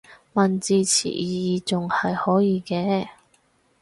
[0.33, 3.07] 問字詞意義仲係可以嘅